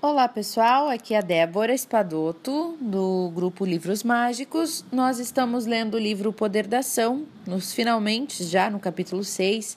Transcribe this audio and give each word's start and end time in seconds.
Olá 0.00 0.28
pessoal, 0.28 0.88
aqui 0.88 1.12
é 1.12 1.18
a 1.18 1.20
Débora 1.20 1.74
Espadoto 1.74 2.78
do 2.80 3.32
grupo 3.34 3.64
Livros 3.64 4.04
Mágicos. 4.04 4.84
Nós 4.92 5.18
estamos 5.18 5.66
lendo 5.66 5.94
o 5.94 5.98
livro 5.98 6.30
O 6.30 6.32
Poder 6.32 6.68
da 6.68 6.78
Ação, 6.78 7.26
nos 7.44 7.72
finalmente 7.72 8.44
já 8.44 8.70
no 8.70 8.78
capítulo 8.78 9.24
6. 9.24 9.76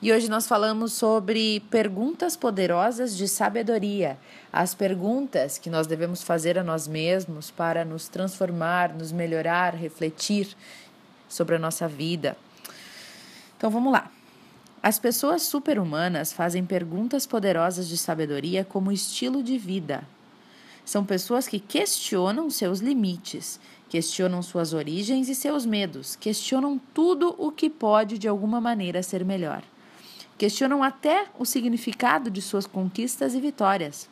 E 0.00 0.12
hoje 0.12 0.30
nós 0.30 0.46
falamos 0.46 0.92
sobre 0.92 1.58
perguntas 1.68 2.36
poderosas 2.36 3.16
de 3.16 3.26
sabedoria, 3.26 4.16
as 4.52 4.72
perguntas 4.72 5.58
que 5.58 5.68
nós 5.68 5.88
devemos 5.88 6.22
fazer 6.22 6.56
a 6.56 6.62
nós 6.62 6.86
mesmos 6.86 7.50
para 7.50 7.84
nos 7.84 8.06
transformar, 8.06 8.94
nos 8.94 9.10
melhorar, 9.10 9.74
refletir 9.74 10.56
sobre 11.28 11.56
a 11.56 11.58
nossa 11.58 11.88
vida. 11.88 12.36
Então 13.56 13.68
vamos 13.68 13.92
lá. 13.92 14.12
As 14.82 14.98
pessoas 14.98 15.42
superhumanas 15.42 16.32
fazem 16.32 16.64
perguntas 16.64 17.26
poderosas 17.26 17.86
de 17.86 17.98
sabedoria 17.98 18.64
como 18.64 18.90
estilo 18.90 19.42
de 19.42 19.58
vida. 19.58 20.02
São 20.86 21.04
pessoas 21.04 21.46
que 21.46 21.60
questionam 21.60 22.48
seus 22.48 22.80
limites, 22.80 23.60
questionam 23.90 24.42
suas 24.42 24.72
origens 24.72 25.28
e 25.28 25.34
seus 25.34 25.66
medos, 25.66 26.16
questionam 26.16 26.80
tudo 26.94 27.34
o 27.36 27.52
que 27.52 27.68
pode 27.68 28.16
de 28.16 28.26
alguma 28.26 28.58
maneira 28.58 29.02
ser 29.02 29.22
melhor. 29.22 29.62
Questionam 30.38 30.82
até 30.82 31.26
o 31.38 31.44
significado 31.44 32.30
de 32.30 32.40
suas 32.40 32.66
conquistas 32.66 33.34
e 33.34 33.40
vitórias. 33.40 34.08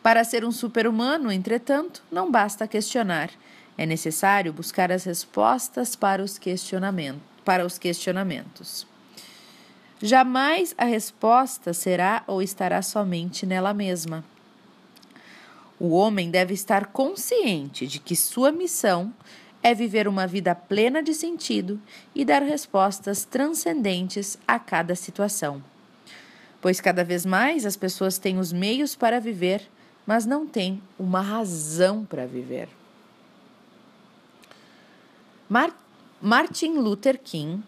Para 0.00 0.22
ser 0.22 0.44
um 0.44 0.52
super-humano, 0.52 1.32
entretanto, 1.32 2.04
não 2.12 2.30
basta 2.30 2.68
questionar. 2.68 3.30
É 3.76 3.84
necessário 3.84 4.52
buscar 4.52 4.92
as 4.92 5.02
respostas 5.02 5.96
para 5.96 6.22
os, 6.22 6.38
para 7.44 7.66
os 7.66 7.78
questionamentos. 7.78 8.93
Jamais 10.02 10.74
a 10.76 10.84
resposta 10.84 11.72
será 11.72 12.24
ou 12.26 12.42
estará 12.42 12.82
somente 12.82 13.46
nela 13.46 13.72
mesma. 13.72 14.24
O 15.78 15.90
homem 15.90 16.30
deve 16.30 16.54
estar 16.54 16.86
consciente 16.86 17.86
de 17.86 17.98
que 17.98 18.14
sua 18.14 18.52
missão 18.52 19.12
é 19.62 19.74
viver 19.74 20.06
uma 20.06 20.26
vida 20.26 20.54
plena 20.54 21.02
de 21.02 21.14
sentido 21.14 21.80
e 22.14 22.24
dar 22.24 22.42
respostas 22.42 23.24
transcendentes 23.24 24.38
a 24.46 24.58
cada 24.58 24.94
situação. 24.94 25.62
Pois 26.60 26.80
cada 26.80 27.02
vez 27.02 27.24
mais 27.24 27.64
as 27.64 27.76
pessoas 27.76 28.18
têm 28.18 28.38
os 28.38 28.52
meios 28.52 28.94
para 28.94 29.20
viver, 29.20 29.68
mas 30.06 30.26
não 30.26 30.46
têm 30.46 30.82
uma 30.98 31.20
razão 31.20 32.04
para 32.04 32.26
viver. 32.26 32.68
Martin 36.20 36.78
Luther 36.78 37.18
King 37.18 37.62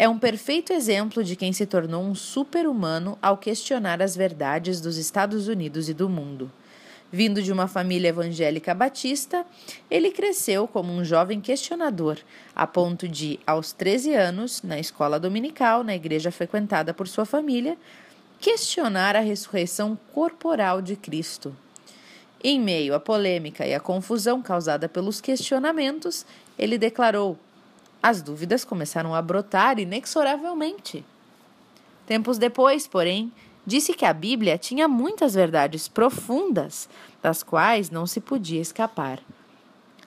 é 0.00 0.08
um 0.08 0.18
perfeito 0.18 0.72
exemplo 0.72 1.22
de 1.22 1.36
quem 1.36 1.52
se 1.52 1.66
tornou 1.66 2.02
um 2.02 2.14
super-humano 2.14 3.18
ao 3.20 3.36
questionar 3.36 4.00
as 4.00 4.16
verdades 4.16 4.80
dos 4.80 4.96
Estados 4.96 5.46
Unidos 5.46 5.90
e 5.90 5.92
do 5.92 6.08
mundo. 6.08 6.50
Vindo 7.12 7.42
de 7.42 7.52
uma 7.52 7.68
família 7.68 8.08
evangélica 8.08 8.72
batista, 8.72 9.44
ele 9.90 10.10
cresceu 10.10 10.66
como 10.66 10.90
um 10.90 11.04
jovem 11.04 11.38
questionador, 11.38 12.16
a 12.56 12.66
ponto 12.66 13.06
de, 13.06 13.38
aos 13.46 13.74
13 13.74 14.14
anos, 14.14 14.62
na 14.62 14.80
escola 14.80 15.20
dominical, 15.20 15.84
na 15.84 15.94
igreja 15.94 16.30
frequentada 16.30 16.94
por 16.94 17.06
sua 17.06 17.26
família, 17.26 17.76
questionar 18.40 19.14
a 19.14 19.20
ressurreição 19.20 19.98
corporal 20.14 20.80
de 20.80 20.96
Cristo. 20.96 21.54
Em 22.42 22.58
meio 22.58 22.94
à 22.94 23.00
polêmica 23.00 23.66
e 23.66 23.74
à 23.74 23.80
confusão 23.80 24.40
causada 24.40 24.88
pelos 24.88 25.20
questionamentos, 25.20 26.24
ele 26.58 26.78
declarou: 26.78 27.38
as 28.02 28.22
dúvidas 28.22 28.64
começaram 28.64 29.14
a 29.14 29.20
brotar 29.20 29.78
inexoravelmente. 29.78 31.04
Tempos 32.06 32.38
depois, 32.38 32.86
porém, 32.86 33.32
disse 33.66 33.92
que 33.92 34.04
a 34.04 34.12
Bíblia 34.12 34.56
tinha 34.56 34.88
muitas 34.88 35.34
verdades 35.34 35.86
profundas, 35.86 36.88
das 37.22 37.42
quais 37.42 37.90
não 37.90 38.06
se 38.06 38.20
podia 38.20 38.60
escapar. 38.60 39.20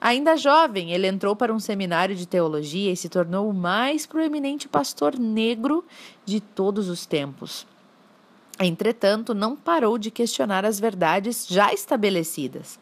Ainda 0.00 0.36
jovem, 0.36 0.92
ele 0.92 1.06
entrou 1.06 1.34
para 1.34 1.54
um 1.54 1.60
seminário 1.60 2.14
de 2.14 2.26
teologia 2.26 2.92
e 2.92 2.96
se 2.96 3.08
tornou 3.08 3.48
o 3.48 3.54
mais 3.54 4.04
proeminente 4.04 4.68
pastor 4.68 5.18
negro 5.18 5.84
de 6.26 6.40
todos 6.40 6.88
os 6.88 7.06
tempos. 7.06 7.66
Entretanto, 8.60 9.34
não 9.34 9.56
parou 9.56 9.96
de 9.96 10.10
questionar 10.10 10.64
as 10.64 10.78
verdades 10.78 11.46
já 11.48 11.72
estabelecidas 11.72 12.78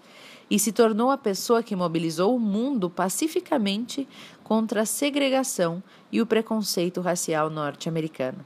e 0.50 0.58
se 0.58 0.72
tornou 0.72 1.10
a 1.10 1.19
pessoa 1.19 1.62
que 1.62 1.76
mobilizou 1.76 2.34
o 2.34 2.41
mundo 2.41 2.91
pacificamente 2.91 4.08
contra 4.42 4.82
a 4.82 4.86
segregação 4.86 5.82
e 6.10 6.20
o 6.20 6.26
preconceito 6.26 7.00
racial 7.00 7.48
norte-americano. 7.48 8.44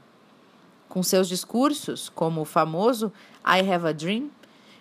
Com 0.87 1.03
seus 1.03 1.27
discursos, 1.27 2.09
como 2.09 2.41
o 2.41 2.45
famoso 2.45 3.11
I 3.45 3.59
Have 3.69 3.87
a 3.87 3.91
Dream, 3.91 4.29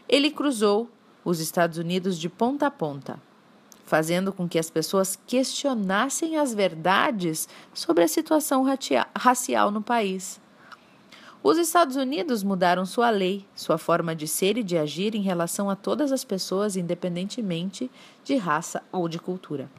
ele 0.09 0.31
cruzou 0.31 0.89
os 1.25 1.41
Estados 1.41 1.79
Unidos 1.79 2.19
de 2.19 2.29
ponta 2.29 2.69
a 2.69 2.71
ponta, 2.71 3.21
fazendo 3.85 4.33
com 4.33 4.49
que 4.49 4.59
as 4.59 4.71
pessoas 4.71 5.19
questionassem 5.27 6.37
as 6.37 6.55
verdades 6.55 7.49
sobre 7.75 8.05
a 8.05 8.09
situação 8.09 8.65
racial 9.17 9.71
no 9.71 9.83
país. 9.83 10.41
Os 11.47 11.59
Estados 11.59 11.95
Unidos 11.95 12.43
mudaram 12.43 12.85
sua 12.85 13.09
lei, 13.09 13.47
sua 13.55 13.79
forma 13.79 14.17
de 14.17 14.27
ser 14.27 14.59
e 14.59 14.65
de 14.65 14.77
agir 14.77 15.15
em 15.15 15.23
relação 15.23 15.71
a 15.71 15.77
todas 15.77 16.11
as 16.11 16.25
pessoas, 16.25 16.75
independentemente 16.75 17.89
de 18.25 18.35
raça 18.35 18.83
ou 18.91 19.09
de 19.09 19.21
cultura. 19.21 19.71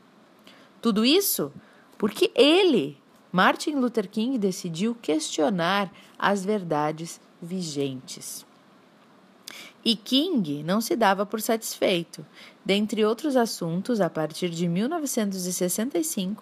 Tudo 0.81 1.03
isso 1.03 1.51
porque 1.97 2.31
ele, 2.33 2.97
Martin 3.33 3.71
Luther 3.71 4.07
King, 4.09 4.37
decidiu 4.37 4.95
questionar 4.95 5.91
as 6.17 6.45
verdades 6.45 7.19
vigentes. 7.41 8.45
E 9.83 9.93
King 9.93 10.63
não 10.63 10.79
se 10.79 10.95
dava 10.95 11.25
por 11.25 11.41
satisfeito. 11.41 12.25
Dentre 12.63 13.03
outros 13.03 13.35
assuntos, 13.35 13.99
a 13.99 14.09
partir 14.09 14.49
de 14.49 14.69
1965, 14.69 16.41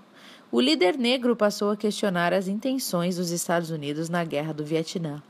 o 0.55 0.61
líder 0.61 0.97
negro 0.97 1.35
passou 1.35 1.69
a 1.69 1.75
questionar 1.75 2.31
as 2.31 2.47
intenções 2.47 3.17
dos 3.17 3.29
Estados 3.29 3.71
Unidos 3.71 4.07
na 4.07 4.23
Guerra 4.23 4.53
do 4.53 4.63
Vietnã. 4.63 5.21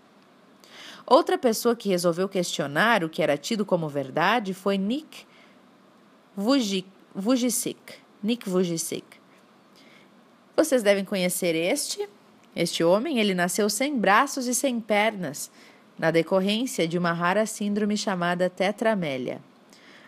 Outra 1.03 1.35
pessoa 1.35 1.75
que 1.75 1.89
resolveu 1.89 2.29
questionar 2.29 3.03
o 3.03 3.09
que 3.09 3.23
era 3.23 3.35
tido 3.35 3.65
como 3.65 3.89
verdade 3.89 4.53
foi 4.53 4.77
Nick 4.77 5.25
Vujicic. 6.37 7.79
Nick 8.21 8.47
Vujicic. 8.47 9.03
Vocês 10.55 10.83
devem 10.83 11.03
conhecer 11.03 11.55
este. 11.55 12.07
Este 12.55 12.83
homem, 12.83 13.17
ele 13.17 13.33
nasceu 13.33 13.67
sem 13.67 13.97
braços 13.97 14.45
e 14.45 14.53
sem 14.53 14.79
pernas, 14.79 15.49
na 15.97 16.11
decorrência 16.11 16.87
de 16.87 16.99
uma 16.99 17.13
rara 17.13 17.47
síndrome 17.47 17.97
chamada 17.97 18.47
tetramélia. 18.47 19.41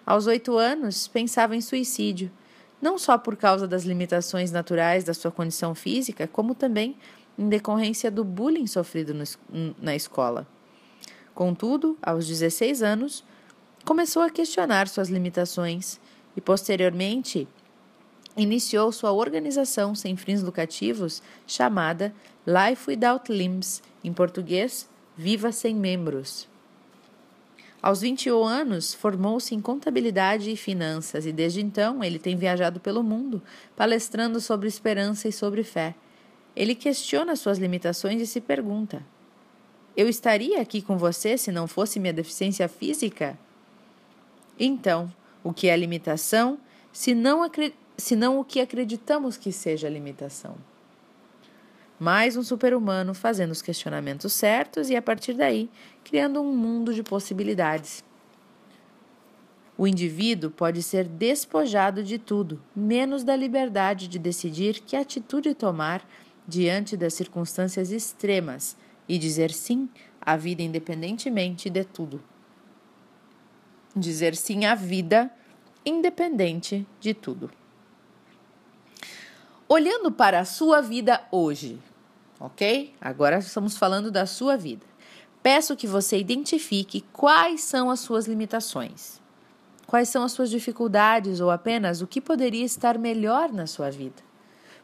Aos 0.06 0.28
oito 0.28 0.56
anos, 0.60 1.08
pensava 1.08 1.56
em 1.56 1.62
suicídio 1.62 2.32
não 2.82 2.98
só 2.98 3.18
por 3.18 3.36
causa 3.36 3.68
das 3.68 3.84
limitações 3.84 4.52
naturais 4.52 5.04
da 5.04 5.14
sua 5.14 5.32
condição 5.32 5.74
física, 5.74 6.28
como 6.28 6.54
também 6.54 6.96
em 7.38 7.50
decorrência 7.50 8.10
do 8.10 8.24
bullying 8.24 8.68
sofrido 8.68 9.14
no, 9.14 9.24
na 9.80 9.96
escola. 9.96 10.48
Contudo, 11.34 11.98
aos 12.02 12.28
16 12.28 12.82
anos, 12.82 13.24
começou 13.86 14.24
a 14.24 14.30
questionar 14.30 14.88
suas 14.88 15.08
limitações 15.08 16.00
e, 16.36 16.42
posteriormente, 16.42 17.48
iniciou 18.36 18.92
sua 18.92 19.12
organização 19.12 19.94
sem 19.94 20.16
fins 20.16 20.42
lucrativos 20.42 21.22
chamada 21.46 22.14
Life 22.46 22.90
Without 22.90 23.32
Limbs, 23.32 23.82
em 24.04 24.14
português, 24.14 24.90
Viva 25.16 25.52
Sem 25.52 25.76
Membros. 25.76 26.48
Aos 27.88 28.02
21 28.02 28.44
anos, 28.44 28.94
formou-se 28.94 29.56
em 29.56 29.62
contabilidade 29.62 30.52
e 30.52 30.58
finanças 30.58 31.26
e 31.26 31.32
desde 31.32 31.62
então 31.62 32.04
ele 32.04 32.20
tem 32.20 32.36
viajado 32.36 32.82
pelo 32.82 33.02
mundo, 33.02 33.42
palestrando 33.78 34.42
sobre 34.42 34.68
esperança 34.68 35.30
e 35.30 35.32
sobre 35.32 35.64
fé. 35.64 35.96
Ele 36.54 36.76
questiona 36.76 37.34
suas 37.38 37.58
limitações 37.58 38.22
e 38.22 38.28
se 38.28 38.42
pergunta: 38.42 39.02
Eu 39.96 40.10
estaria 40.10 40.62
aqui 40.62 40.82
com 40.82 40.98
você 40.98 41.38
se 41.38 41.50
não 41.50 41.66
fosse 41.66 41.98
minha 41.98 42.12
deficiência 42.12 42.68
física? 42.68 43.40
Então, 44.60 45.10
o 45.42 45.54
que 45.54 45.70
é 45.70 45.78
limitação, 45.78 46.60
se 46.92 47.16
não, 47.16 47.50
se 47.96 48.18
não 48.18 48.38
o 48.38 48.44
que 48.44 48.60
acreditamos 48.60 49.38
que 49.38 49.54
seja 49.54 49.88
limitação? 49.88 50.58
Mais 52.00 52.38
um 52.38 52.44
super-humano 52.44 53.14
fazendo 53.14 53.52
os 53.52 53.62
questionamentos 53.62 54.34
certos 54.34 54.90
e, 54.90 54.96
a 54.96 55.02
partir 55.02 55.34
daí, 55.34 55.70
criando 56.04 56.42
um 56.42 56.56
mundo 56.56 56.94
de 56.94 57.04
possibilidades. 57.04 58.04
O 59.78 59.88
indivíduo 59.88 60.50
pode 60.50 60.82
ser 60.82 61.08
despojado 61.08 62.04
de 62.04 62.18
tudo, 62.18 62.62
menos 62.76 63.24
da 63.24 63.36
liberdade 63.36 64.08
de 64.08 64.18
decidir 64.18 64.80
que 64.80 64.96
atitude 64.96 65.54
tomar 65.54 66.08
diante 66.48 66.98
das 66.98 67.14
circunstâncias 67.14 67.92
extremas 67.92 68.76
e 69.08 69.18
dizer 69.18 69.52
sim 69.52 69.90
à 70.20 70.36
vida 70.36 70.64
independentemente 70.64 71.70
de 71.70 71.84
tudo. 71.84 72.22
Dizer 73.96 74.36
sim 74.36 74.66
à 74.66 74.74
vida 74.74 75.32
independente 75.86 76.86
de 77.00 77.14
tudo. 77.14 77.52
Olhando 79.70 80.10
para 80.10 80.40
a 80.40 80.46
sua 80.46 80.80
vida 80.80 81.22
hoje, 81.30 81.78
ok? 82.40 82.96
Agora 83.02 83.40
estamos 83.40 83.78
falando 83.78 84.10
da 84.10 84.26
sua 84.26 84.56
vida. 84.56 84.86
Peço 85.44 85.76
que 85.76 85.86
você 85.86 86.18
identifique 86.18 87.02
quais 87.12 87.62
são 87.62 87.92
as 87.92 88.00
suas 88.00 88.28
limitações, 88.28 89.22
quais 89.86 90.08
são 90.08 90.24
as 90.24 90.32
suas 90.32 90.50
dificuldades 90.50 91.42
ou 91.42 91.52
apenas 91.52 92.02
o 92.02 92.08
que 92.08 92.22
poderia 92.22 92.64
estar 92.64 92.98
melhor 92.98 93.52
na 93.52 93.68
sua 93.68 93.92
vida. 93.92 94.24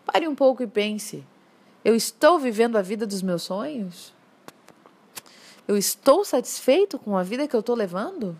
Pare 0.05 0.27
um 0.27 0.35
pouco 0.35 0.61
e 0.61 0.67
pense: 0.67 1.25
eu 1.85 1.95
estou 1.95 2.37
vivendo 2.37 2.77
a 2.77 2.81
vida 2.81 3.07
dos 3.07 3.21
meus 3.21 3.43
sonhos? 3.43 4.13
Eu 5.65 5.77
estou 5.77 6.25
satisfeito 6.25 6.99
com 6.99 7.17
a 7.17 7.23
vida 7.23 7.47
que 7.47 7.55
eu 7.55 7.61
estou 7.61 7.75
levando? 7.75 8.37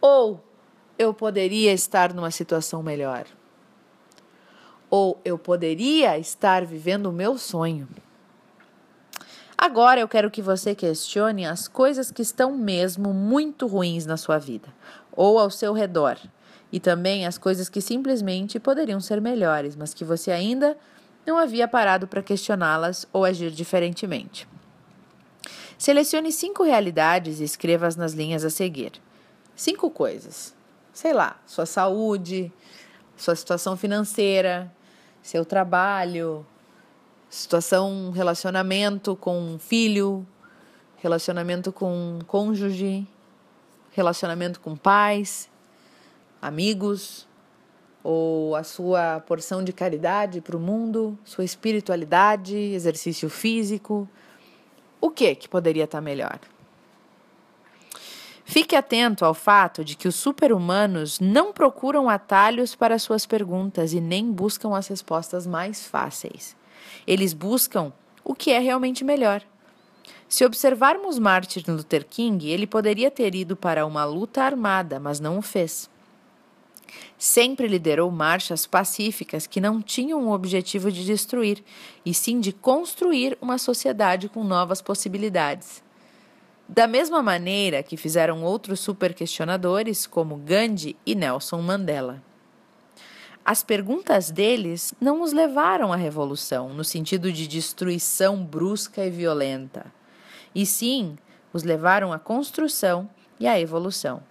Ou 0.00 0.42
eu 0.98 1.12
poderia 1.12 1.74
estar 1.74 2.14
numa 2.14 2.30
situação 2.30 2.82
melhor? 2.82 3.26
Ou 4.96 5.20
eu 5.24 5.36
poderia 5.36 6.16
estar 6.20 6.64
vivendo 6.64 7.06
o 7.06 7.12
meu 7.12 7.36
sonho? 7.36 7.88
Agora 9.58 9.98
eu 9.98 10.06
quero 10.06 10.30
que 10.30 10.40
você 10.40 10.72
questione 10.72 11.44
as 11.44 11.66
coisas 11.66 12.12
que 12.12 12.22
estão 12.22 12.56
mesmo 12.56 13.12
muito 13.12 13.66
ruins 13.66 14.06
na 14.06 14.16
sua 14.16 14.38
vida 14.38 14.68
ou 15.10 15.36
ao 15.36 15.50
seu 15.50 15.72
redor, 15.72 16.16
e 16.70 16.78
também 16.78 17.26
as 17.26 17.36
coisas 17.36 17.68
que 17.68 17.80
simplesmente 17.80 18.60
poderiam 18.60 19.00
ser 19.00 19.20
melhores, 19.20 19.74
mas 19.74 19.92
que 19.92 20.04
você 20.04 20.30
ainda 20.30 20.78
não 21.26 21.38
havia 21.38 21.66
parado 21.66 22.06
para 22.06 22.22
questioná-las 22.22 23.04
ou 23.12 23.24
agir 23.24 23.50
diferentemente. 23.50 24.46
Selecione 25.76 26.30
cinco 26.30 26.62
realidades 26.62 27.40
e 27.40 27.42
escreva-as 27.42 27.96
nas 27.96 28.12
linhas 28.12 28.44
a 28.44 28.48
seguir. 28.48 28.92
Cinco 29.56 29.90
coisas. 29.90 30.54
Sei 30.92 31.12
lá, 31.12 31.36
sua 31.44 31.66
saúde, 31.66 32.52
sua 33.16 33.34
situação 33.34 33.76
financeira, 33.76 34.72
seu 35.24 35.42
trabalho, 35.42 36.44
situação, 37.30 38.10
relacionamento 38.10 39.16
com 39.16 39.58
filho, 39.58 40.24
relacionamento 40.98 41.72
com 41.72 42.18
cônjuge, 42.26 43.06
relacionamento 43.90 44.60
com 44.60 44.76
pais, 44.76 45.50
amigos, 46.42 47.26
ou 48.02 48.54
a 48.54 48.62
sua 48.62 49.18
porção 49.20 49.64
de 49.64 49.72
caridade 49.72 50.42
para 50.42 50.58
o 50.58 50.60
mundo, 50.60 51.18
sua 51.24 51.42
espiritualidade, 51.42 52.54
exercício 52.54 53.30
físico. 53.30 54.06
O 55.00 55.08
que 55.08 55.34
que 55.34 55.48
poderia 55.48 55.84
estar 55.84 56.02
melhor? 56.02 56.38
Fique 58.44 58.76
atento 58.76 59.24
ao 59.24 59.32
fato 59.32 59.82
de 59.82 59.96
que 59.96 60.06
os 60.06 60.14
super-humanos 60.14 61.18
não 61.18 61.52
procuram 61.52 62.10
atalhos 62.10 62.74
para 62.74 62.98
suas 62.98 63.24
perguntas 63.24 63.92
e 63.94 64.00
nem 64.00 64.30
buscam 64.30 64.76
as 64.76 64.86
respostas 64.86 65.46
mais 65.46 65.86
fáceis. 65.86 66.54
Eles 67.06 67.32
buscam 67.32 67.92
o 68.22 68.34
que 68.34 68.50
é 68.50 68.58
realmente 68.58 69.02
melhor. 69.02 69.42
Se 70.28 70.44
observarmos 70.44 71.18
Martin 71.18 71.62
Luther 71.68 72.04
King, 72.04 72.48
ele 72.48 72.66
poderia 72.66 73.10
ter 73.10 73.34
ido 73.34 73.56
para 73.56 73.86
uma 73.86 74.04
luta 74.04 74.42
armada, 74.42 74.98
mas 74.98 75.20
não 75.20 75.38
o 75.38 75.42
fez. 75.42 75.88
Sempre 77.16 77.68
liderou 77.68 78.10
marchas 78.10 78.66
pacíficas 78.66 79.46
que 79.46 79.60
não 79.60 79.80
tinham 79.80 80.26
o 80.26 80.32
objetivo 80.32 80.90
de 80.90 81.04
destruir, 81.04 81.62
e 82.04 82.12
sim 82.12 82.40
de 82.40 82.52
construir 82.52 83.38
uma 83.40 83.58
sociedade 83.58 84.28
com 84.28 84.42
novas 84.42 84.82
possibilidades. 84.82 85.83
Da 86.68 86.86
mesma 86.86 87.22
maneira 87.22 87.82
que 87.82 87.96
fizeram 87.96 88.42
outros 88.42 88.80
superquestionadores, 88.80 90.06
como 90.06 90.36
Gandhi 90.36 90.96
e 91.04 91.14
Nelson 91.14 91.60
Mandela. 91.60 92.22
As 93.44 93.62
perguntas 93.62 94.30
deles 94.30 94.94
não 94.98 95.20
os 95.20 95.34
levaram 95.34 95.92
à 95.92 95.96
revolução, 95.96 96.72
no 96.72 96.82
sentido 96.82 97.30
de 97.30 97.46
destruição 97.46 98.42
brusca 98.42 99.04
e 99.04 99.10
violenta, 99.10 99.92
e 100.54 100.64
sim 100.64 101.18
os 101.52 101.62
levaram 101.62 102.10
à 102.10 102.18
construção 102.18 103.10
e 103.38 103.46
à 103.46 103.60
evolução. 103.60 104.22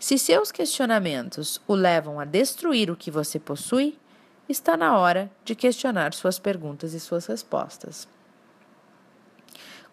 Se 0.00 0.18
seus 0.18 0.50
questionamentos 0.50 1.62
o 1.68 1.74
levam 1.74 2.18
a 2.18 2.24
destruir 2.24 2.90
o 2.90 2.96
que 2.96 3.10
você 3.10 3.38
possui, 3.38 3.96
está 4.48 4.76
na 4.76 4.98
hora 4.98 5.30
de 5.44 5.54
questionar 5.54 6.12
suas 6.12 6.38
perguntas 6.38 6.92
e 6.92 6.98
suas 6.98 7.26
respostas. 7.26 8.08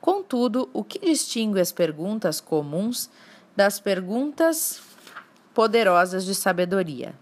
Contudo, 0.01 0.67
o 0.73 0.83
que 0.83 0.97
distingue 0.97 1.61
as 1.61 1.71
perguntas 1.71 2.41
comuns 2.41 3.07
das 3.55 3.79
perguntas 3.79 4.81
poderosas 5.53 6.25
de 6.25 6.33
sabedoria? 6.33 7.13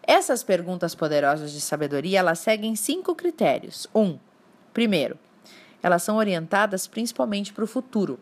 Essas 0.00 0.44
perguntas 0.44 0.94
poderosas 0.94 1.50
de 1.50 1.60
sabedoria, 1.60 2.20
elas 2.20 2.38
seguem 2.38 2.76
cinco 2.76 3.12
critérios. 3.14 3.88
Um, 3.92 4.18
primeiro, 4.72 5.18
elas 5.82 6.04
são 6.04 6.16
orientadas 6.16 6.86
principalmente 6.86 7.52
para 7.52 7.64
o 7.64 7.66
futuro. 7.66 8.20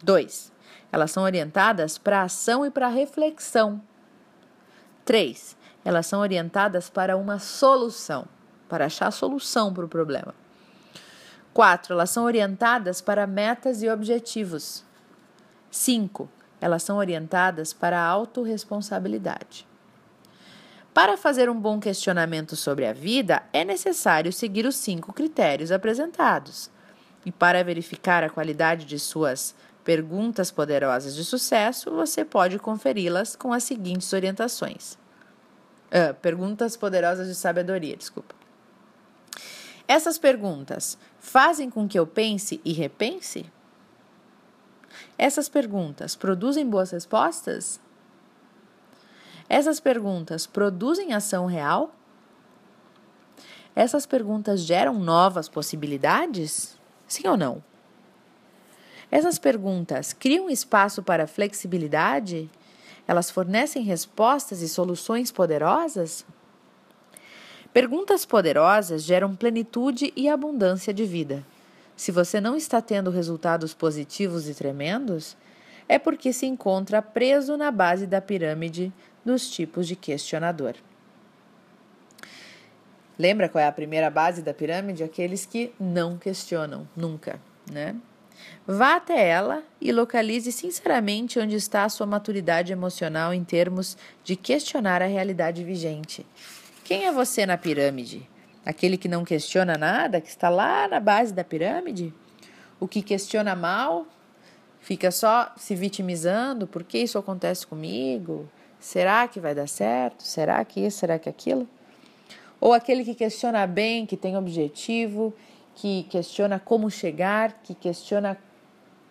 Dois, 0.00 0.52
elas 0.92 1.10
são 1.10 1.24
orientadas 1.24 1.98
para 1.98 2.22
ação 2.22 2.64
e 2.64 2.70
para 2.70 2.86
reflexão. 2.86 3.82
Três, 5.04 5.56
elas 5.84 6.06
são 6.06 6.20
orientadas 6.20 6.88
para 6.88 7.16
uma 7.16 7.40
solução, 7.40 8.26
para 8.68 8.86
achar 8.86 9.10
solução 9.10 9.74
para 9.74 9.84
o 9.84 9.88
problema. 9.88 10.43
Quatro, 11.54 11.94
elas 11.94 12.10
são 12.10 12.24
orientadas 12.24 13.00
para 13.00 13.28
metas 13.28 13.80
e 13.80 13.88
objetivos. 13.88 14.84
Cinco, 15.70 16.28
elas 16.60 16.82
são 16.82 16.96
orientadas 16.96 17.72
para 17.72 18.00
a 18.00 18.04
autorresponsabilidade. 18.04 19.64
Para 20.92 21.16
fazer 21.16 21.48
um 21.48 21.58
bom 21.58 21.78
questionamento 21.78 22.56
sobre 22.56 22.86
a 22.86 22.92
vida, 22.92 23.40
é 23.52 23.64
necessário 23.64 24.32
seguir 24.32 24.66
os 24.66 24.74
cinco 24.74 25.12
critérios 25.12 25.70
apresentados. 25.70 26.70
E 27.24 27.30
para 27.30 27.62
verificar 27.62 28.24
a 28.24 28.30
qualidade 28.30 28.84
de 28.84 28.98
suas 28.98 29.54
perguntas 29.84 30.50
poderosas 30.50 31.14
de 31.14 31.24
sucesso, 31.24 31.88
você 31.90 32.24
pode 32.24 32.58
conferi-las 32.58 33.36
com 33.36 33.52
as 33.52 33.62
seguintes 33.62 34.12
orientações. 34.12 34.94
Uh, 35.86 36.14
perguntas 36.20 36.76
poderosas 36.76 37.28
de 37.28 37.34
sabedoria, 37.36 37.96
desculpa. 37.96 38.34
Essas 39.86 40.16
perguntas 40.16 40.98
fazem 41.24 41.70
com 41.70 41.88
que 41.88 41.98
eu 41.98 42.06
pense 42.06 42.60
e 42.62 42.72
repense? 42.74 43.50
Essas 45.16 45.48
perguntas 45.48 46.14
produzem 46.14 46.68
boas 46.68 46.90
respostas? 46.90 47.80
Essas 49.48 49.80
perguntas 49.80 50.46
produzem 50.46 51.14
ação 51.14 51.46
real? 51.46 51.94
Essas 53.74 54.04
perguntas 54.04 54.60
geram 54.60 54.98
novas 54.98 55.48
possibilidades? 55.48 56.76
Sim 57.08 57.26
ou 57.26 57.38
não? 57.38 57.64
Essas 59.10 59.38
perguntas 59.38 60.12
criam 60.12 60.50
espaço 60.50 61.02
para 61.02 61.26
flexibilidade? 61.26 62.50
Elas 63.08 63.30
fornecem 63.30 63.82
respostas 63.82 64.60
e 64.60 64.68
soluções 64.68 65.32
poderosas? 65.32 66.24
Perguntas 67.74 68.24
poderosas 68.24 69.02
geram 69.02 69.34
plenitude 69.34 70.12
e 70.14 70.28
abundância 70.28 70.94
de 70.94 71.04
vida. 71.04 71.44
Se 71.96 72.12
você 72.12 72.40
não 72.40 72.56
está 72.56 72.80
tendo 72.80 73.10
resultados 73.10 73.74
positivos 73.74 74.48
e 74.48 74.54
tremendos, 74.54 75.36
é 75.88 75.98
porque 75.98 76.32
se 76.32 76.46
encontra 76.46 77.02
preso 77.02 77.56
na 77.56 77.72
base 77.72 78.06
da 78.06 78.20
pirâmide 78.20 78.92
dos 79.24 79.50
tipos 79.50 79.88
de 79.88 79.96
questionador. 79.96 80.74
Lembra 83.18 83.48
qual 83.48 83.64
é 83.64 83.66
a 83.66 83.72
primeira 83.72 84.08
base 84.08 84.40
da 84.40 84.54
pirâmide? 84.54 85.02
Aqueles 85.02 85.44
que 85.44 85.72
não 85.78 86.16
questionam 86.16 86.88
nunca, 86.96 87.40
né? 87.68 87.96
Vá 88.64 88.94
até 88.94 89.28
ela 89.28 89.64
e 89.80 89.90
localize 89.90 90.52
sinceramente 90.52 91.40
onde 91.40 91.56
está 91.56 91.82
a 91.82 91.88
sua 91.88 92.06
maturidade 92.06 92.72
emocional 92.72 93.34
em 93.34 93.42
termos 93.42 93.96
de 94.22 94.36
questionar 94.36 95.02
a 95.02 95.06
realidade 95.06 95.64
vigente. 95.64 96.24
Quem 96.84 97.06
é 97.06 97.12
você 97.12 97.46
na 97.46 97.56
pirâmide? 97.56 98.28
Aquele 98.64 98.98
que 98.98 99.08
não 99.08 99.24
questiona 99.24 99.78
nada, 99.78 100.20
que 100.20 100.28
está 100.28 100.50
lá 100.50 100.86
na 100.86 101.00
base 101.00 101.32
da 101.32 101.42
pirâmide? 101.42 102.12
O 102.78 102.86
que 102.86 103.00
questiona 103.00 103.56
mal, 103.56 104.06
fica 104.80 105.10
só 105.10 105.50
se 105.56 105.74
vitimizando, 105.74 106.66
por 106.66 106.84
que 106.84 106.98
isso 106.98 107.16
acontece 107.16 107.66
comigo? 107.66 108.46
Será 108.78 109.26
que 109.26 109.40
vai 109.40 109.54
dar 109.54 109.66
certo? 109.66 110.22
Será 110.24 110.62
que 110.62 110.84
isso? 110.84 110.98
Será 110.98 111.18
que 111.18 111.26
aquilo? 111.26 111.66
Ou 112.60 112.74
aquele 112.74 113.02
que 113.02 113.14
questiona 113.14 113.66
bem, 113.66 114.04
que 114.04 114.16
tem 114.16 114.36
objetivo, 114.36 115.34
que 115.74 116.02
questiona 116.04 116.60
como 116.60 116.90
chegar, 116.90 117.62
que 117.62 117.74
questiona 117.74 118.36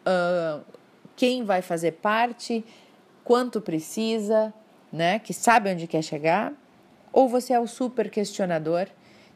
uh, 0.05 0.63
quem 1.15 1.43
vai 1.43 1.63
fazer 1.63 1.93
parte, 1.93 2.63
quanto 3.23 3.59
precisa, 3.59 4.53
né? 4.91 5.17
Que 5.17 5.33
sabe 5.33 5.71
onde 5.71 5.87
quer 5.87 6.03
chegar. 6.03 6.53
Ou 7.13 7.29
você 7.29 7.53
é 7.53 7.59
o 7.59 7.67
super 7.67 8.09
questionador 8.09 8.87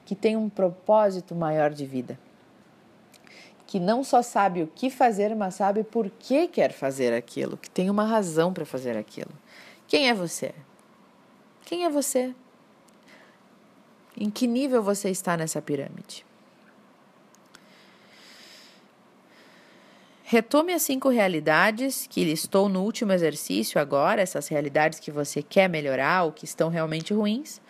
que 0.03 0.15
tem 0.15 0.35
um 0.35 0.49
propósito 0.49 1.35
maior 1.35 1.69
de 1.69 1.85
vida. 1.85 2.19
Que 3.67 3.79
não 3.79 4.03
só 4.03 4.21
sabe 4.21 4.63
o 4.63 4.67
que 4.67 4.89
fazer, 4.89 5.35
mas 5.35 5.55
sabe 5.55 5.83
por 5.83 6.09
que 6.09 6.47
quer 6.47 6.73
fazer 6.73 7.13
aquilo, 7.13 7.55
que 7.55 7.69
tem 7.69 7.89
uma 7.89 8.05
razão 8.05 8.51
para 8.51 8.65
fazer 8.65 8.97
aquilo. 8.97 9.31
Quem 9.87 10.09
é 10.09 10.13
você? 10.13 10.53
Quem 11.65 11.85
é 11.85 11.89
você? 11.89 12.33
Em 14.15 14.31
que 14.31 14.47
nível 14.47 14.81
você 14.81 15.09
está 15.09 15.37
nessa 15.37 15.61
pirâmide? 15.61 16.25
Retome 20.23 20.73
as 20.73 20.81
cinco 20.81 21.07
realidades 21.07 22.05
que 22.05 22.23
listou 22.23 22.67
no 22.67 22.83
último 22.83 23.13
exercício 23.13 23.79
agora, 23.79 24.21
essas 24.21 24.49
realidades 24.49 24.99
que 24.99 25.11
você 25.11 25.41
quer 25.41 25.69
melhorar 25.69 26.23
ou 26.23 26.33
que 26.33 26.43
estão 26.43 26.67
realmente 26.67 27.13
ruins. 27.13 27.61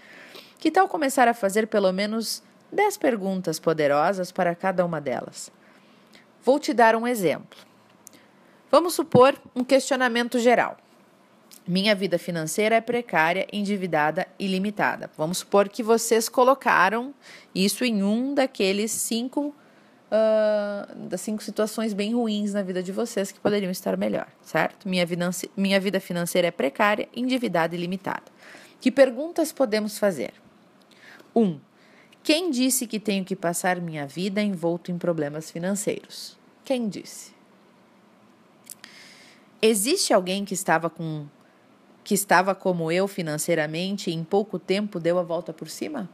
Que 0.59 0.71
tal 0.71 0.87
começar 0.87 1.27
a 1.27 1.33
fazer 1.33 1.67
pelo 1.67 1.91
menos 1.91 2.41
10 2.71 2.97
perguntas 2.97 3.59
poderosas 3.59 4.31
para 4.31 4.55
cada 4.55 4.83
uma 4.85 4.99
delas? 4.99 5.51
Vou 6.43 6.59
te 6.59 6.73
dar 6.73 6.95
um 6.95 7.07
exemplo. 7.07 7.57
Vamos 8.71 8.95
supor 8.95 9.35
um 9.55 9.63
questionamento 9.63 10.39
geral. 10.39 10.77
Minha 11.67 11.93
vida 11.93 12.17
financeira 12.17 12.75
é 12.75 12.81
precária, 12.81 13.45
endividada 13.51 14.25
e 14.39 14.47
limitada. 14.47 15.11
Vamos 15.17 15.39
supor 15.39 15.69
que 15.69 15.83
vocês 15.83 16.29
colocaram 16.29 17.13
isso 17.53 17.83
em 17.83 18.01
um 18.01 18.33
daqueles 18.33 18.91
cinco 18.91 19.53
uh, 20.07 20.95
das 21.07 21.21
cinco 21.21 21.43
situações 21.43 21.93
bem 21.93 22.13
ruins 22.13 22.53
na 22.53 22.61
vida 22.61 22.81
de 22.81 22.91
vocês 22.91 23.31
que 23.31 23.39
poderiam 23.39 23.69
estar 23.69 23.97
melhor, 23.97 24.27
certo? 24.41 24.87
Minha 24.87 25.05
minha 25.55 25.79
vida 25.79 25.99
financeira 25.99 26.47
é 26.47 26.51
precária, 26.51 27.07
endividada 27.15 27.75
e 27.75 27.77
limitada. 27.77 28.23
Que 28.79 28.91
perguntas 28.91 29.51
podemos 29.51 29.97
fazer? 29.97 30.33
1. 31.37 31.39
Um, 31.39 31.59
quem 32.23 32.49
disse 32.49 32.87
que 32.87 32.99
tenho 32.99 33.23
que 33.23 33.35
passar 33.35 33.79
minha 33.79 34.07
vida 34.07 34.41
envolto 34.41 34.91
em 34.91 34.97
problemas 34.97 35.51
financeiros? 35.51 36.35
Quem 36.65 36.89
disse? 36.89 37.31
Existe 39.61 40.13
alguém 40.13 40.43
que 40.43 40.53
estava 40.53 40.89
com 40.89 41.27
que 42.03 42.13
estava 42.13 42.55
como 42.55 42.89
eu 42.89 43.05
financeiramente 43.05 44.09
e 44.09 44.13
em 44.13 44.23
pouco 44.23 44.57
tempo 44.57 44.97
deu 44.97 45.19
a 45.19 45.23
volta 45.23 45.51
por 45.51 45.69
cima? 45.69 46.09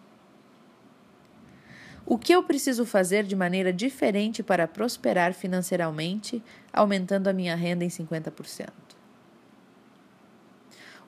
O 2.05 2.17
que 2.17 2.33
eu 2.33 2.43
preciso 2.43 2.83
fazer 2.83 3.23
de 3.23 3.35
maneira 3.35 3.71
diferente 3.71 4.41
para 4.41 4.67
prosperar 4.67 5.33
financeiramente, 5.33 6.43
aumentando 6.73 7.27
a 7.27 7.33
minha 7.33 7.55
renda 7.55 7.85
em 7.85 7.89
50%? 7.89 8.69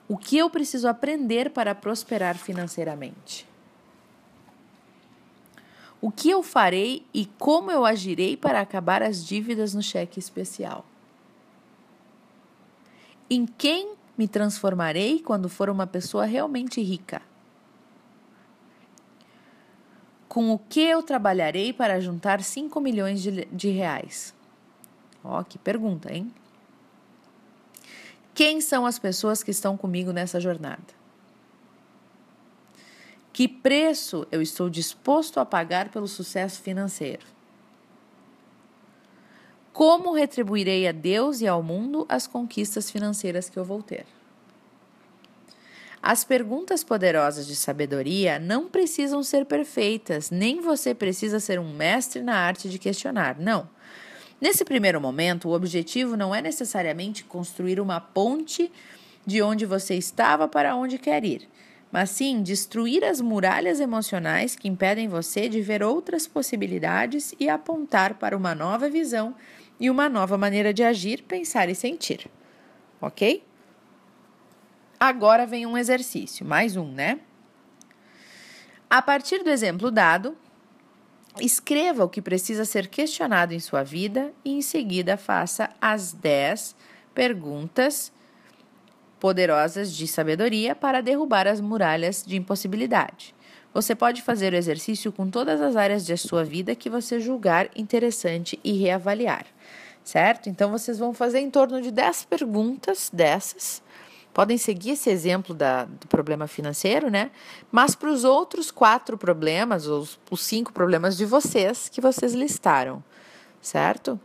O 0.08 0.16
que 0.16 0.38
eu 0.38 0.48
preciso 0.48 0.86
aprender 0.86 1.50
para 1.50 1.74
prosperar 1.74 2.38
financeiramente? 2.38 3.46
O 6.06 6.10
que 6.12 6.30
eu 6.30 6.40
farei 6.40 7.04
e 7.12 7.26
como 7.26 7.68
eu 7.68 7.84
agirei 7.84 8.36
para 8.36 8.60
acabar 8.60 9.02
as 9.02 9.26
dívidas 9.26 9.74
no 9.74 9.82
cheque 9.82 10.20
especial? 10.20 10.86
Em 13.28 13.44
quem 13.44 13.96
me 14.16 14.28
transformarei 14.28 15.18
quando 15.18 15.48
for 15.48 15.68
uma 15.68 15.84
pessoa 15.84 16.24
realmente 16.24 16.80
rica? 16.80 17.20
Com 20.28 20.52
o 20.52 20.60
que 20.60 20.78
eu 20.78 21.02
trabalharei 21.02 21.72
para 21.72 22.00
juntar 22.00 22.40
5 22.40 22.80
milhões 22.80 23.20
de, 23.20 23.44
de 23.46 23.70
reais? 23.70 24.32
Ó, 25.24 25.40
oh, 25.40 25.44
que 25.44 25.58
pergunta, 25.58 26.14
hein? 26.14 26.32
Quem 28.32 28.60
são 28.60 28.86
as 28.86 28.96
pessoas 28.96 29.42
que 29.42 29.50
estão 29.50 29.76
comigo 29.76 30.12
nessa 30.12 30.38
jornada? 30.38 30.95
Que 33.36 33.46
preço 33.46 34.26
eu 34.32 34.40
estou 34.40 34.70
disposto 34.70 35.38
a 35.38 35.44
pagar 35.44 35.90
pelo 35.90 36.08
sucesso 36.08 36.62
financeiro? 36.62 37.26
Como 39.74 40.14
retribuirei 40.14 40.88
a 40.88 40.92
Deus 40.92 41.42
e 41.42 41.46
ao 41.46 41.62
mundo 41.62 42.06
as 42.08 42.26
conquistas 42.26 42.90
financeiras 42.90 43.50
que 43.50 43.58
eu 43.58 43.62
vou 43.62 43.82
ter? 43.82 44.06
As 46.02 46.24
perguntas 46.24 46.82
poderosas 46.82 47.46
de 47.46 47.54
sabedoria 47.54 48.38
não 48.38 48.70
precisam 48.70 49.22
ser 49.22 49.44
perfeitas, 49.44 50.30
nem 50.30 50.62
você 50.62 50.94
precisa 50.94 51.38
ser 51.38 51.60
um 51.60 51.74
mestre 51.74 52.22
na 52.22 52.38
arte 52.38 52.70
de 52.70 52.78
questionar. 52.78 53.38
Não. 53.38 53.68
Nesse 54.40 54.64
primeiro 54.64 54.98
momento, 54.98 55.50
o 55.50 55.52
objetivo 55.52 56.16
não 56.16 56.34
é 56.34 56.40
necessariamente 56.40 57.22
construir 57.22 57.80
uma 57.80 58.00
ponte 58.00 58.72
de 59.26 59.42
onde 59.42 59.66
você 59.66 59.94
estava 59.94 60.48
para 60.48 60.74
onde 60.74 60.96
quer 60.96 61.22
ir, 61.22 61.46
mas 61.96 62.10
sim 62.10 62.42
destruir 62.42 63.02
as 63.02 63.22
muralhas 63.22 63.80
emocionais 63.80 64.54
que 64.54 64.68
impedem 64.68 65.08
você 65.08 65.48
de 65.48 65.62
ver 65.62 65.82
outras 65.82 66.26
possibilidades 66.26 67.34
e 67.40 67.48
apontar 67.48 68.18
para 68.18 68.36
uma 68.36 68.54
nova 68.54 68.86
visão 68.90 69.34
e 69.80 69.88
uma 69.88 70.06
nova 70.06 70.36
maneira 70.36 70.74
de 70.74 70.82
agir, 70.82 71.22
pensar 71.22 71.70
e 71.70 71.74
sentir. 71.74 72.30
Ok? 73.00 73.42
Agora 75.00 75.46
vem 75.46 75.64
um 75.64 75.74
exercício, 75.74 76.44
mais 76.44 76.76
um, 76.76 76.92
né? 76.92 77.18
A 78.90 79.00
partir 79.00 79.42
do 79.42 79.48
exemplo 79.48 79.90
dado, 79.90 80.36
escreva 81.40 82.04
o 82.04 82.10
que 82.10 82.20
precisa 82.20 82.66
ser 82.66 82.88
questionado 82.88 83.54
em 83.54 83.58
sua 83.58 83.82
vida 83.82 84.34
e 84.44 84.52
em 84.52 84.60
seguida 84.60 85.16
faça 85.16 85.70
as 85.80 86.12
10 86.12 86.76
perguntas 87.14 88.12
poderosas 89.18 89.92
de 89.92 90.06
sabedoria 90.06 90.74
para 90.74 91.00
derrubar 91.00 91.46
as 91.46 91.60
muralhas 91.60 92.24
de 92.26 92.36
impossibilidade. 92.36 93.34
Você 93.72 93.94
pode 93.94 94.22
fazer 94.22 94.52
o 94.54 94.56
exercício 94.56 95.12
com 95.12 95.28
todas 95.28 95.60
as 95.60 95.76
áreas 95.76 96.06
de 96.06 96.16
sua 96.16 96.42
vida 96.42 96.74
que 96.74 96.88
você 96.88 97.20
julgar 97.20 97.68
interessante 97.76 98.58
e 98.64 98.72
reavaliar, 98.72 99.44
certo? 100.02 100.48
Então 100.48 100.70
vocês 100.70 100.98
vão 100.98 101.12
fazer 101.12 101.40
em 101.40 101.50
torno 101.50 101.82
de 101.82 101.90
10 101.90 102.24
perguntas 102.24 103.10
dessas. 103.12 103.82
Podem 104.32 104.56
seguir 104.58 104.92
esse 104.92 105.10
exemplo 105.10 105.54
da, 105.54 105.84
do 105.84 106.06
problema 106.08 106.46
financeiro, 106.46 107.10
né? 107.10 107.30
Mas 107.70 107.94
para 107.94 108.10
os 108.10 108.24
outros 108.24 108.70
quatro 108.70 109.18
problemas, 109.18 109.86
os, 109.86 110.18
os 110.30 110.42
cinco 110.42 110.72
problemas 110.72 111.16
de 111.16 111.26
vocês 111.26 111.88
que 111.90 112.00
vocês 112.00 112.32
listaram, 112.32 113.04
certo? 113.60 114.18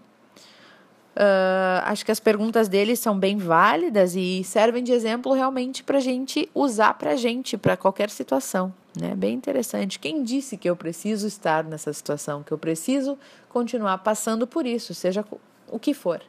Uh, 1.11 1.83
acho 1.83 2.05
que 2.05 2.11
as 2.11 2.21
perguntas 2.21 2.69
dele 2.69 2.95
são 2.95 3.19
bem 3.19 3.37
válidas 3.37 4.15
e 4.15 4.43
servem 4.45 4.81
de 4.81 4.93
exemplo 4.93 5.33
realmente 5.33 5.83
para 5.83 5.97
a 5.97 6.01
gente 6.01 6.49
usar 6.55 6.93
para 6.93 7.17
gente, 7.17 7.57
para 7.57 7.75
qualquer 7.75 8.09
situação. 8.09 8.73
Né? 8.97 9.13
Bem 9.13 9.33
interessante. 9.33 9.99
Quem 9.99 10.23
disse 10.23 10.55
que 10.55 10.69
eu 10.69 10.75
preciso 10.75 11.27
estar 11.27 11.65
nessa 11.65 11.91
situação, 11.91 12.43
que 12.43 12.51
eu 12.51 12.57
preciso 12.57 13.17
continuar 13.49 13.97
passando 13.97 14.47
por 14.47 14.65
isso, 14.65 14.93
seja 14.93 15.25
o 15.69 15.77
que 15.77 15.93
for? 15.93 16.21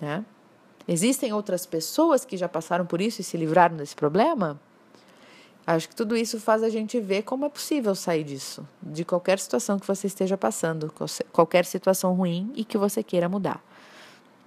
Né? 0.00 0.24
Existem 0.86 1.32
outras 1.32 1.66
pessoas 1.66 2.24
que 2.24 2.36
já 2.36 2.48
passaram 2.48 2.86
por 2.86 3.00
isso 3.00 3.20
e 3.20 3.24
se 3.24 3.36
livraram 3.36 3.76
desse 3.76 3.96
problema? 3.96 4.60
Acho 5.66 5.88
que 5.88 5.96
tudo 5.96 6.16
isso 6.16 6.38
faz 6.38 6.62
a 6.62 6.68
gente 6.68 7.00
ver 7.00 7.22
como 7.22 7.44
é 7.44 7.48
possível 7.48 7.92
sair 7.92 8.22
disso, 8.22 8.64
de 8.80 9.04
qualquer 9.04 9.40
situação 9.40 9.80
que 9.80 9.86
você 9.86 10.06
esteja 10.06 10.38
passando, 10.38 10.94
qualquer 11.32 11.64
situação 11.64 12.14
ruim 12.14 12.52
e 12.54 12.64
que 12.64 12.78
você 12.78 13.02
queira 13.02 13.28
mudar 13.28 13.60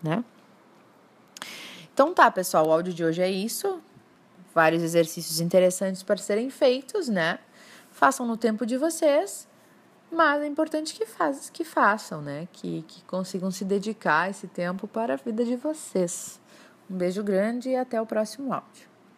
né? 0.02 0.24
Então 1.94 2.14
tá, 2.14 2.32
pessoal, 2.32 2.68
o 2.68 2.72
áudio 2.72 2.94
de 2.94 3.04
hoje 3.04 3.22
é 3.22 3.30
isso. 3.30 3.82
Vários 4.54 4.82
exercícios 4.82 5.40
interessantes 5.40 6.02
para 6.02 6.18
serem 6.18 6.50
feitos, 6.50 7.10
né? 7.10 7.40
Façam 7.92 8.26
no 8.26 8.38
tempo 8.38 8.66
de 8.66 8.78
vocês, 8.78 9.48
mas 10.12 10.42
é 10.42 10.48
importante 10.48 10.94
que, 10.94 11.06
faz, 11.06 11.50
que 11.50 11.64
façam, 11.64 12.22
né? 12.22 12.48
Que, 12.54 12.84
que 12.88 13.04
consigam 13.04 13.52
se 13.52 13.64
dedicar 13.64 14.30
esse 14.30 14.48
tempo 14.48 14.88
para 14.88 15.14
a 15.14 15.18
vida 15.18 15.44
de 15.44 15.56
vocês. 15.56 16.40
Um 16.90 16.96
beijo 16.98 17.24
grande 17.24 17.70
e 17.70 17.76
até 17.76 18.02
o 18.02 18.06
próximo 18.06 18.54
áudio. 18.54 18.89